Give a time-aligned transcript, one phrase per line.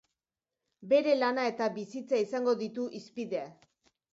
[0.93, 3.45] Bere lana eta bizitza izango ditu hizpide.